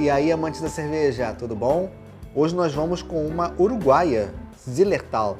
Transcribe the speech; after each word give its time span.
E 0.00 0.08
aí, 0.08 0.32
amantes 0.32 0.62
da 0.62 0.68
cerveja, 0.70 1.34
tudo 1.34 1.54
bom? 1.54 1.90
Hoje 2.34 2.54
nós 2.54 2.72
vamos 2.72 3.02
com 3.02 3.22
uma 3.26 3.52
uruguaia, 3.58 4.32
Zillertal. 4.66 5.36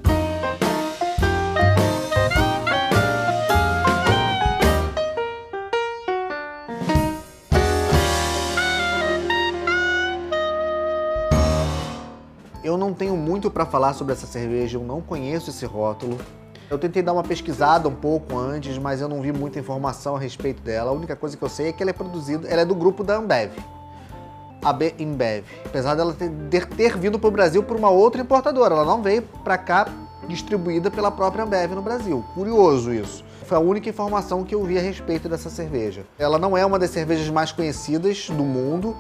Eu 12.63 12.77
não 12.77 12.93
tenho 12.93 13.17
muito 13.17 13.51
para 13.51 13.65
falar 13.65 13.95
sobre 13.95 14.13
essa 14.13 14.27
cerveja, 14.27 14.77
eu 14.77 14.83
não 14.83 15.01
conheço 15.01 15.49
esse 15.49 15.65
rótulo. 15.65 16.19
Eu 16.69 16.79
tentei 16.79 17.03
dar 17.03 17.15
uma 17.15 17.25
pesquisada 17.25 17.89
um 17.89 17.95
pouco 17.95 18.37
antes, 18.37 18.77
mas 18.77 19.01
eu 19.01 19.09
não 19.09 19.23
vi 19.23 19.33
muita 19.33 19.59
informação 19.59 20.17
a 20.17 20.19
respeito 20.19 20.61
dela. 20.61 20.91
A 20.91 20.93
única 20.93 21.17
coisa 21.17 21.35
que 21.35 21.43
eu 21.43 21.49
sei 21.49 21.69
é 21.69 21.73
que 21.73 21.83
ela 21.83 21.89
é 21.93 21.95
produzida, 21.95 22.47
ela 22.47 22.61
é 22.61 22.65
do 22.67 22.75
grupo 22.75 23.03
da 23.03 23.17
Ambev. 23.17 23.53
AB 24.65 24.95
InBev. 24.99 25.45
Apesar 25.65 25.95
dela 25.95 26.15
ter, 26.51 26.67
ter 26.67 26.97
vindo 26.97 27.19
para 27.19 27.29
o 27.29 27.33
Brasil 27.33 27.63
por 27.63 27.77
uma 27.77 27.91
outra 27.91 28.21
importadora, 28.21 28.75
ela 28.75 28.85
não 28.85 29.03
veio 29.03 29.23
para 29.45 29.59
cá 29.59 29.87
distribuída 30.29 30.91
pela 30.91 31.11
própria 31.11 31.45
Ambev 31.45 31.75
no 31.75 31.83
Brasil. 31.83 32.25
Curioso 32.35 32.93
isso. 32.93 33.25
Foi 33.45 33.57
a 33.57 33.61
única 33.61 33.89
informação 33.89 34.45
que 34.45 34.55
eu 34.55 34.63
vi 34.65 34.79
a 34.79 34.81
respeito 34.81 35.29
dessa 35.29 35.51
cerveja. 35.51 36.05
Ela 36.19 36.39
não 36.39 36.57
é 36.57 36.65
uma 36.65 36.79
das 36.79 36.91
cervejas 36.91 37.29
mais 37.29 37.51
conhecidas 37.51 38.29
do 38.31 38.45
mundo, 38.45 38.97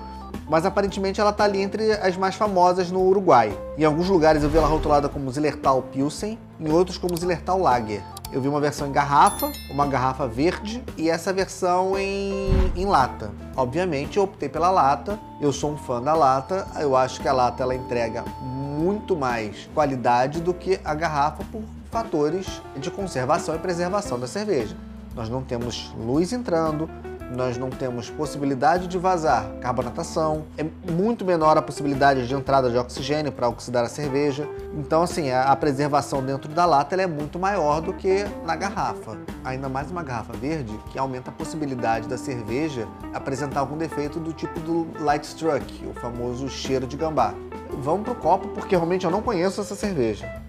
mas 0.49 0.67
aparentemente 0.67 1.21
ela 1.21 1.31
está 1.31 1.45
ali 1.45 1.61
entre 1.61 1.93
as 1.93 2.17
mais 2.17 2.35
famosas 2.35 2.91
no 2.91 3.01
Uruguai. 3.01 3.57
Em 3.79 3.85
alguns 3.85 4.09
lugares 4.09 4.43
eu 4.43 4.51
vi 4.51 4.59
ela 4.59 4.67
rotulada 4.67 5.09
como 5.09 5.31
Zillertal 5.31 5.83
Pilsen, 5.93 6.39
em 6.59 6.71
outros 6.71 6.99
como 6.99 7.17
Zillertal 7.17 7.61
Lager. 7.61 8.03
Eu 8.33 8.41
vi 8.41 8.47
uma 8.47 8.61
versão 8.61 8.87
em 8.87 8.93
garrafa, 8.93 9.51
uma 9.69 9.87
garrafa 9.87 10.27
verde 10.29 10.85
e 10.97 11.11
essa 11.11 11.33
versão 11.33 11.99
em, 11.99 12.73
em 12.77 12.87
lata. 12.87 13.33
Obviamente 13.57 14.19
eu 14.19 14.23
optei 14.23 14.49
pela 14.49 14.71
lata, 14.71 15.19
eu 15.41 15.53
sou 15.53 15.73
um 15.73 15.77
fã 15.77 16.01
da 16.01 16.15
lata, 16.15 16.65
eu 16.79 16.95
acho 16.97 17.21
que 17.21 17.27
a 17.27 17.33
lata 17.33 17.65
ela 17.65 17.75
entrega 17.75 18.25
muito 18.41 19.17
mais 19.17 19.69
qualidade 19.75 20.41
do 20.41 20.55
que 20.55 20.79
a 20.85 20.95
garrafa 20.95 21.43
por 21.51 21.63
fatores 21.91 22.63
de 22.77 22.89
conservação 22.89 23.55
e 23.57 23.59
preservação 23.59 24.19
da 24.19 24.29
cerveja. 24.29 24.77
Nós 25.17 25.29
não 25.29 25.43
temos 25.43 25.93
luz 25.99 26.33
entrando, 26.33 26.89
nós 27.31 27.57
não 27.57 27.71
temos 27.71 28.11
possibilidade 28.11 28.87
de 28.87 28.99
vazar 28.99 29.47
carbonatação, 29.61 30.45
é 30.59 30.65
muito 30.91 31.25
menor 31.25 31.57
a 31.57 31.63
possibilidade 31.63 32.27
de 32.27 32.35
entrada 32.35 32.71
de 32.71 32.77
oxigênio 32.77 33.33
para 33.33 33.49
oxidar 33.49 33.85
a 33.85 33.89
cerveja. 33.89 34.49
Então, 34.75 35.03
assim, 35.03 35.31
a, 35.31 35.55
preservação 35.55 36.23
dentro 36.23 36.51
da 36.51 36.65
lata 36.65 36.95
é 37.01 37.07
muito 37.07 37.39
maior 37.39 37.81
do 37.81 37.93
que 37.93 38.25
na 38.45 38.57
garrafa. 38.57 39.17
Ainda 39.45 39.69
mais 39.69 39.91
uma 39.91 40.03
garrafa 40.03 40.33
verde, 40.33 40.77
que 40.91 40.99
aumenta 40.99 41.31
a 41.31 41.33
possibilidade 41.33 42.09
da 42.09 42.19
cerveja 42.19 42.87
apresentar 43.15 43.61
algum 43.61 43.77
defeito 43.77 44.19
do 44.19 44.33
tipo 44.33 44.59
do 44.61 44.87
light 45.03 45.25
struck, 45.25 45.87
o 45.87 45.95
famoso 45.95 46.49
cheiro 46.49 46.87
de 46.87 46.97
gambá. 46.97 47.35
Vamos 47.83 48.03
pro 48.03 48.15
copo, 48.15 48.49
porque 48.49 48.75
realmente 48.75 49.05
eu 49.05 49.11
não 49.11 49.23
conheço 49.23 49.61
essa 49.61 49.75
cerveja. 49.75 50.40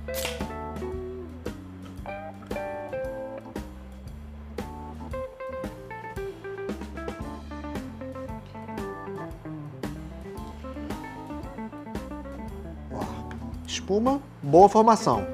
Espuma, 13.71 14.21
boa 14.43 14.67
formação. 14.67 15.25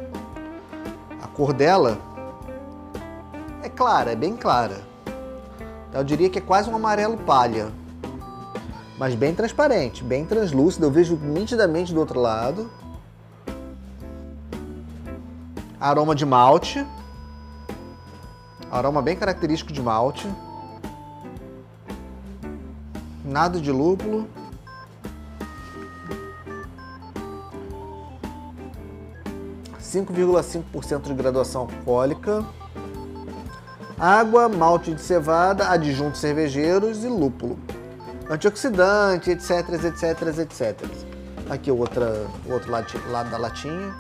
A 1.21 1.27
cor 1.27 1.53
dela 1.53 1.97
é 3.63 3.69
clara, 3.69 4.11
é 4.11 4.15
bem 4.15 4.35
clara. 4.35 4.81
Eu 5.93 6.03
diria 6.03 6.29
que 6.29 6.37
é 6.37 6.41
quase 6.41 6.69
um 6.69 6.75
amarelo 6.75 7.17
palha. 7.17 7.71
Mas 8.97 9.15
bem 9.15 9.33
transparente, 9.33 10.03
bem 10.03 10.25
translúcido. 10.25 10.85
Eu 10.85 10.91
vejo 10.91 11.15
nitidamente 11.15 11.93
do 11.93 11.99
outro 11.99 12.19
lado. 12.19 12.69
Aroma 15.79 16.13
de 16.13 16.25
malte. 16.25 16.85
Aroma 18.71 19.01
bem 19.01 19.15
característico 19.15 19.71
de 19.71 19.81
malte. 19.81 20.27
Nada 23.23 23.59
de 23.59 23.71
lúpulo. 23.71 24.27
5,5% 30.05 31.03
de 31.03 31.13
graduação 31.13 31.61
alcoólica, 31.61 32.45
água, 33.99 34.47
malte 34.47 34.93
de 34.93 35.01
cevada, 35.01 35.69
adjuntos 35.69 36.19
cervejeiros 36.19 37.03
e 37.03 37.07
lúpulo. 37.07 37.57
Antioxidante, 38.29 39.31
etc, 39.31 39.69
etc, 39.85 40.39
etc. 40.39 40.85
Aqui 41.49 41.71
o, 41.71 41.77
outro 41.77 42.01
lado, 42.69 42.87
lado 43.09 43.29
da 43.29 43.37
latinha. 43.37 43.95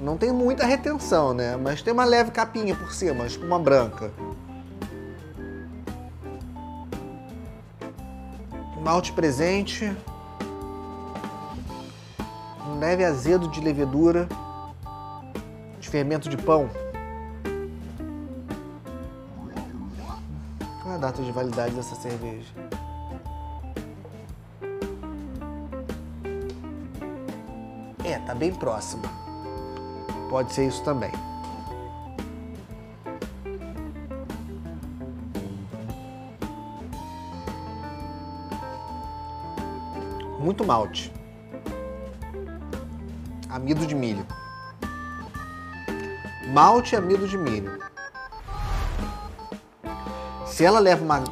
Não 0.00 0.16
tem 0.16 0.30
muita 0.30 0.64
retenção, 0.64 1.34
né? 1.34 1.56
Mas 1.56 1.82
tem 1.82 1.92
uma 1.92 2.04
leve 2.04 2.30
capinha 2.30 2.74
por 2.74 2.92
cima, 2.92 3.26
espuma 3.26 3.58
branca. 3.58 4.12
Malte 8.82 9.12
presente, 9.12 9.94
leve 12.78 13.04
azedo 13.04 13.48
de 13.48 13.60
levedura, 13.60 14.28
de 15.80 15.88
fermento 15.88 16.28
de 16.28 16.36
pão. 16.36 16.70
Qual 20.80 20.92
é 20.92 20.94
a 20.94 20.98
data 20.98 21.20
de 21.20 21.32
validade 21.32 21.74
dessa 21.74 21.96
cerveja? 21.96 22.46
É, 28.04 28.18
tá 28.20 28.34
bem 28.34 28.54
próxima. 28.54 29.02
Pode 30.30 30.52
ser 30.52 30.68
isso 30.68 30.82
também. 30.84 31.10
Muito 40.38 40.64
malte 40.64 41.17
amido 43.48 43.86
de 43.86 43.94
milho. 43.94 44.26
Malte 46.52 46.94
e 46.94 46.96
amido 46.96 47.26
de 47.26 47.36
milho. 47.36 47.78
Se 50.46 50.64
ela 50.64 50.78
leva 50.78 51.04
uma, 51.04 51.24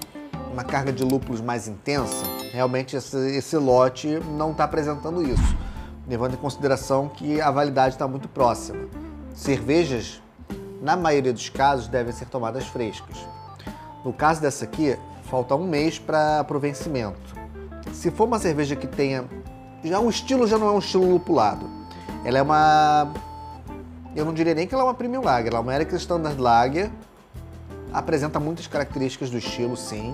uma 0.53 0.65
carga 0.65 0.93
de 0.93 1.05
lúpulos 1.05 1.41
mais 1.41 1.69
intensa, 1.69 2.25
realmente 2.53 2.97
esse, 2.97 3.16
esse 3.37 3.56
lote 3.56 4.21
não 4.37 4.53
está 4.53 4.65
apresentando 4.65 5.22
isso, 5.22 5.56
levando 6.09 6.34
em 6.34 6.37
consideração 6.37 7.09
que 7.09 7.41
a 7.41 7.50
validade 7.50 7.94
está 7.94 8.06
muito 8.06 8.28
próxima. 8.28 8.88
Cervejas, 9.34 10.22
na 10.81 10.97
maioria 10.97 11.32
dos 11.32 11.49
casos, 11.49 11.88
devem 11.88 12.12
ser 12.12 12.26
tomadas 12.26 12.66
frescas. 12.66 13.16
No 14.05 14.12
caso 14.12 14.41
dessa 14.41 14.65
aqui, 14.65 14.97
falta 15.25 15.55
um 15.55 15.66
mês 15.66 15.99
para 15.99 16.47
o 16.49 16.59
vencimento. 16.59 17.34
Se 17.93 18.10
for 18.10 18.25
uma 18.25 18.38
cerveja 18.38 18.76
que 18.76 18.87
tenha 18.87 19.25
já 19.84 20.00
o 20.00 20.09
estilo 20.09 20.47
já 20.47 20.59
não 20.59 20.69
é 20.69 20.72
um 20.72 20.78
estilo 20.78 21.09
lupulado. 21.09 21.75
Ela 22.26 22.38
é 22.38 22.42
uma. 22.42 23.12
Eu 24.16 24.25
não 24.25 24.34
diria 24.34 24.53
nem 24.53 24.66
que 24.66 24.75
ela 24.75 24.82
é 24.82 24.87
uma 24.87 24.94
premium 24.94 25.22
lager, 25.22 25.47
ela 25.47 25.59
é 25.59 25.60
uma 25.60 25.70
American 25.70 25.97
Standard 25.97 26.41
Lager. 26.41 26.91
Apresenta 27.92 28.41
muitas 28.41 28.66
características 28.66 29.31
do 29.31 29.38
estilo, 29.38 29.76
sim. 29.76 30.12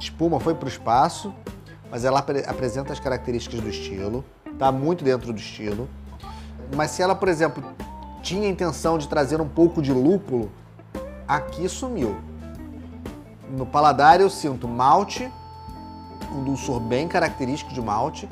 Espuma 0.00 0.40
foi 0.40 0.54
para 0.54 0.64
o 0.64 0.68
espaço, 0.68 1.34
mas 1.90 2.06
ela 2.06 2.20
ap 2.20 2.30
apresenta 2.48 2.94
as 2.94 2.98
características 2.98 3.60
do 3.60 3.68
estilo. 3.68 4.24
Tá 4.58 4.72
muito 4.72 5.04
dentro 5.04 5.34
do 5.34 5.38
estilo. 5.38 5.86
Mas 6.74 6.92
se 6.92 7.02
ela, 7.02 7.14
por 7.14 7.28
exemplo, 7.28 7.62
tinha 8.22 8.48
a 8.48 8.50
intenção 8.50 8.96
de 8.96 9.06
trazer 9.06 9.38
um 9.38 9.48
pouco 9.48 9.82
de 9.82 9.92
lúpulo, 9.92 10.50
aqui 11.28 11.68
sumiu. 11.68 12.16
No 13.50 13.66
paladar 13.66 14.18
eu 14.18 14.30
sinto 14.30 14.66
malte, 14.66 15.30
um 16.34 16.42
dulçor 16.42 16.80
bem 16.80 17.06
característico 17.06 17.74
de 17.74 17.82
malte, 17.82 18.26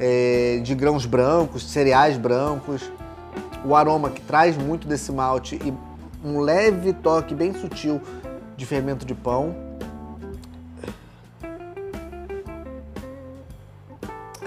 é, 0.00 0.60
de 0.62 0.74
grãos 0.74 1.04
brancos, 1.04 1.70
cereais 1.70 2.16
brancos, 2.16 2.90
o 3.64 3.76
aroma 3.76 4.08
que 4.08 4.22
traz 4.22 4.56
muito 4.56 4.88
desse 4.88 5.12
malte 5.12 5.56
e 5.62 5.74
um 6.26 6.40
leve 6.40 6.94
toque 6.94 7.34
bem 7.34 7.52
sutil 7.52 8.00
de 8.56 8.64
fermento 8.64 9.04
de 9.04 9.14
pão. 9.14 9.54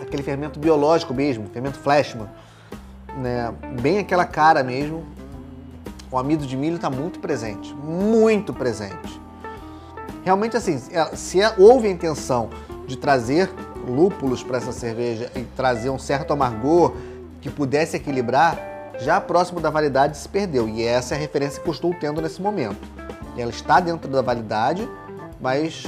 Aquele 0.02 0.24
fermento 0.24 0.60
biológico 0.60 1.14
mesmo, 1.14 1.48
fermento 1.50 1.78
flashman, 1.78 2.28
né? 3.18 3.54
bem 3.80 4.00
aquela 4.00 4.26
cara 4.26 4.64
mesmo. 4.64 5.06
O 6.12 6.18
amido 6.18 6.46
de 6.46 6.56
milho 6.56 6.76
está 6.76 6.92
muito 6.92 7.20
presente, 7.20 7.74
muito 7.74 8.54
presente. 8.54 9.20
Realmente 10.24 10.56
assim, 10.56 10.80
é, 10.92 11.16
se 11.16 11.42
é, 11.42 11.56
houve 11.58 11.88
a 11.88 11.92
intenção 11.92 12.50
de 12.86 12.98
trazer 12.98 13.50
lúpulos 13.86 14.44
para 14.44 14.58
essa 14.58 14.72
cerveja 14.72 15.32
e 15.36 15.44
trazer 15.56 15.90
um 15.90 16.00
certo 16.00 16.34
amargor 16.34 16.94
que 17.42 17.50
pudesse 17.50 17.98
equilibrar, 17.98 18.58
já 19.00 19.20
próximo 19.20 19.60
da 19.60 19.70
validade 19.70 20.18
se 20.18 20.30
perdeu. 20.30 20.70
E 20.70 20.84
essa 20.84 21.14
é 21.14 21.18
a 21.18 21.20
referência 21.20 21.62
que 21.62 21.68
eu 21.68 21.74
estou 21.74 21.94
tendo 21.94 22.22
nesse 22.22 22.42
momento. 22.42 22.88
Ela 23.38 23.52
está 23.52 23.80
dentro 23.80 24.10
da 24.10 24.22
validade, 24.22 24.88
mas 25.42 25.86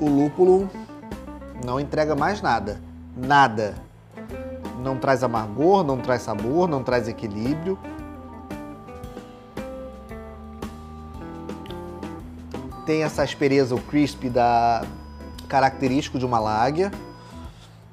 o 0.00 0.08
lúpulo 0.08 0.68
não 1.64 1.78
entrega 1.78 2.16
mais 2.16 2.40
nada. 2.40 2.80
Nada. 3.16 3.74
Não 4.82 4.96
traz 4.96 5.22
amargor, 5.22 5.84
não 5.84 5.98
traz 5.98 6.22
sabor, 6.22 6.68
não 6.68 6.82
traz 6.82 7.08
equilíbrio. 7.08 7.78
Tem 12.86 13.02
essa 13.02 13.22
aspereza, 13.22 13.74
o 13.74 13.80
crisp 13.80 14.30
da 14.30 14.82
característico 15.48 16.18
de 16.18 16.26
uma 16.26 16.38
lager. 16.38 16.92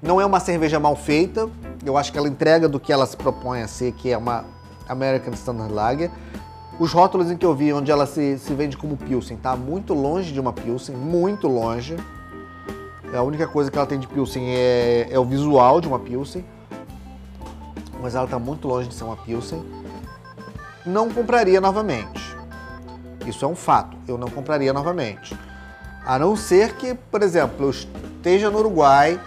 Não 0.01 0.21
é 0.21 0.25
uma 0.25 0.39
cerveja 0.39 0.79
mal 0.79 0.95
feita. 0.95 1.49
Eu 1.83 1.97
acho 1.97 2.11
que 2.11 2.17
ela 2.17 2.27
entrega 2.27 2.69
do 2.69 2.79
que 2.79 2.91
ela 2.91 3.05
se 3.05 3.17
propõe 3.17 3.61
a 3.61 3.67
ser, 3.67 3.93
que 3.93 4.11
é 4.11 4.17
uma 4.17 4.45
American 4.87 5.33
Standard 5.33 5.73
Lager. 5.73 6.11
Os 6.79 6.91
rótulos 6.91 7.31
em 7.31 7.37
que 7.37 7.45
eu 7.45 7.55
vi 7.55 7.71
onde 7.71 7.89
ela 7.89 8.05
se, 8.05 8.37
se 8.37 8.53
vende 8.53 8.75
como 8.75 8.97
Pilsen, 8.97 9.37
tá 9.37 9.55
muito 9.55 9.93
longe 9.93 10.33
de 10.33 10.39
uma 10.39 10.51
Pilsen, 10.51 10.95
muito 10.95 11.47
longe. 11.47 11.95
A 13.13 13.21
única 13.21 13.47
coisa 13.47 13.71
que 13.71 13.77
ela 13.77 13.87
tem 13.87 13.97
de 13.97 14.07
Pilsen 14.07 14.43
é, 14.49 15.07
é 15.09 15.17
o 15.17 15.23
visual 15.23 15.79
de 15.79 15.87
uma 15.87 15.99
Pilsen. 15.99 16.43
Mas 18.01 18.13
ela 18.13 18.25
está 18.25 18.37
muito 18.37 18.67
longe 18.67 18.89
de 18.89 18.93
ser 18.93 19.05
uma 19.05 19.15
Pilsen. 19.15 19.63
Não 20.85 21.09
compraria 21.09 21.61
novamente. 21.61 22.21
Isso 23.25 23.45
é 23.45 23.47
um 23.47 23.55
fato. 23.55 23.97
Eu 24.07 24.17
não 24.17 24.27
compraria 24.27 24.73
novamente. 24.73 25.35
A 26.05 26.19
não 26.19 26.35
ser 26.35 26.75
que, 26.75 26.93
por 26.93 27.23
exemplo, 27.23 27.65
eu 27.65 27.69
esteja 27.71 28.51
no 28.51 28.59
Uruguai, 28.59 29.19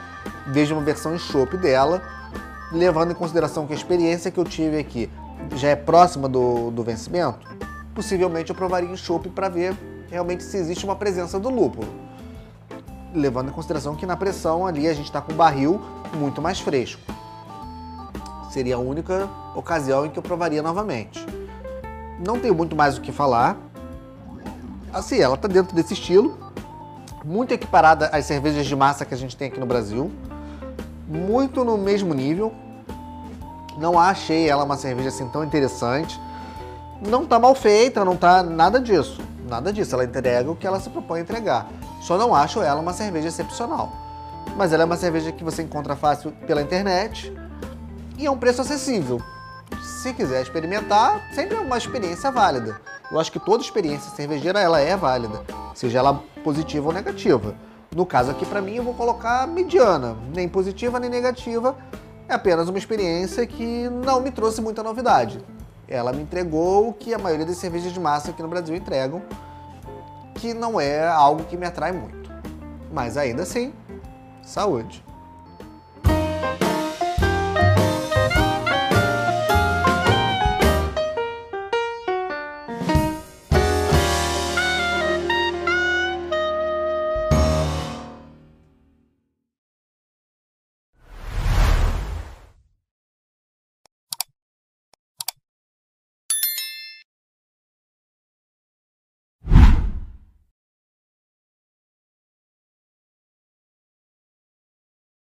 veja 0.46 0.74
uma 0.74 0.82
versão 0.82 1.12
em 1.12 1.18
chopp 1.18 1.56
dela, 1.56 2.00
levando 2.70 3.10
em 3.10 3.14
consideração 3.14 3.66
que 3.66 3.72
a 3.72 3.76
experiência 3.76 4.30
que 4.30 4.38
eu 4.38 4.44
tive 4.44 4.78
aqui 4.78 5.10
já 5.56 5.70
é 5.70 5.76
próxima 5.76 6.28
do, 6.28 6.70
do 6.70 6.84
vencimento, 6.84 7.48
possivelmente 7.96 8.50
eu 8.50 8.56
provaria 8.56 8.88
em 8.88 8.96
chopp 8.96 9.28
para 9.30 9.48
ver 9.48 9.76
realmente 10.08 10.44
se 10.44 10.56
existe 10.56 10.84
uma 10.84 10.94
presença 10.94 11.40
do 11.40 11.50
lúpulo. 11.50 11.88
Levando 13.12 13.48
em 13.48 13.52
consideração 13.52 13.96
que 13.96 14.06
na 14.06 14.16
pressão 14.16 14.64
ali 14.64 14.86
a 14.86 14.94
gente 14.94 15.06
está 15.06 15.20
com 15.20 15.32
um 15.32 15.36
barril 15.36 15.80
muito 16.14 16.40
mais 16.40 16.60
fresco. 16.60 17.00
Seria 18.52 18.76
a 18.76 18.78
única 18.78 19.28
ocasião 19.56 20.06
em 20.06 20.10
que 20.10 20.18
eu 20.18 20.22
provaria 20.22 20.62
novamente. 20.62 21.26
Não 22.24 22.38
tenho 22.38 22.54
muito 22.54 22.76
mais 22.76 22.96
o 22.96 23.00
que 23.00 23.10
falar. 23.10 23.56
Assim, 24.92 25.18
ela 25.18 25.34
está 25.34 25.48
dentro 25.48 25.74
desse 25.74 25.94
estilo, 25.94 26.38
muito 27.28 27.52
equiparada 27.52 28.06
às 28.06 28.24
cervejas 28.24 28.64
de 28.64 28.74
massa 28.74 29.04
que 29.04 29.12
a 29.12 29.16
gente 29.16 29.36
tem 29.36 29.48
aqui 29.48 29.60
no 29.60 29.66
Brasil, 29.66 30.10
muito 31.06 31.62
no 31.62 31.76
mesmo 31.76 32.14
nível, 32.14 32.54
não 33.76 33.98
achei 33.98 34.48
ela 34.48 34.64
uma 34.64 34.78
cerveja 34.78 35.10
assim 35.10 35.28
tão 35.28 35.44
interessante. 35.44 36.18
Não 37.06 37.26
tá 37.26 37.38
mal 37.38 37.54
feita, 37.54 38.02
não 38.04 38.16
tá 38.16 38.42
nada 38.42 38.80
disso. 38.80 39.20
Nada 39.46 39.72
disso. 39.72 39.94
Ela 39.94 40.04
entrega 40.04 40.50
o 40.50 40.56
que 40.56 40.66
ela 40.66 40.80
se 40.80 40.88
propõe 40.90 41.20
a 41.20 41.22
entregar. 41.22 41.68
Só 42.00 42.16
não 42.16 42.34
acho 42.34 42.62
ela 42.62 42.80
uma 42.80 42.92
cerveja 42.92 43.28
excepcional. 43.28 43.92
Mas 44.56 44.72
ela 44.72 44.82
é 44.82 44.86
uma 44.86 44.96
cerveja 44.96 45.30
que 45.30 45.44
você 45.44 45.62
encontra 45.62 45.94
fácil 45.94 46.32
pela 46.46 46.62
internet 46.62 47.32
e 48.16 48.26
é 48.26 48.30
um 48.30 48.38
preço 48.38 48.62
acessível. 48.62 49.22
Se 49.80 50.12
quiser 50.14 50.42
experimentar, 50.42 51.28
sempre 51.34 51.56
é 51.56 51.60
uma 51.60 51.76
experiência 51.76 52.32
válida. 52.32 52.80
Eu 53.12 53.20
acho 53.20 53.30
que 53.30 53.38
toda 53.38 53.62
experiência 53.62 54.10
cervejeira 54.10 54.60
ela 54.60 54.80
é 54.80 54.96
válida, 54.96 55.42
seja 55.74 55.98
ela 55.98 56.22
positiva 56.48 56.86
ou 56.86 56.94
negativa. 56.94 57.54
No 57.94 58.06
caso 58.06 58.30
aqui 58.30 58.46
para 58.46 58.62
mim 58.62 58.76
eu 58.76 58.82
vou 58.82 58.94
colocar 58.94 59.46
mediana, 59.46 60.16
nem 60.34 60.48
positiva 60.48 60.98
nem 60.98 61.10
negativa, 61.10 61.76
é 62.26 62.32
apenas 62.32 62.70
uma 62.70 62.78
experiência 62.78 63.46
que 63.46 63.86
não 63.90 64.18
me 64.22 64.30
trouxe 64.30 64.62
muita 64.62 64.82
novidade. 64.82 65.44
Ela 65.86 66.10
me 66.10 66.22
entregou 66.22 66.88
o 66.88 66.94
que 66.94 67.12
a 67.12 67.18
maioria 67.18 67.44
das 67.44 67.58
cervejas 67.58 67.92
de 67.92 68.00
massa 68.00 68.30
aqui 68.30 68.40
no 68.40 68.48
Brasil 68.48 68.74
entregam, 68.74 69.20
que 70.36 70.54
não 70.54 70.80
é 70.80 71.06
algo 71.06 71.44
que 71.44 71.54
me 71.54 71.66
atrai 71.66 71.92
muito. 71.92 72.30
Mas 72.90 73.18
ainda 73.18 73.42
assim, 73.42 73.74
saúde. 74.42 75.04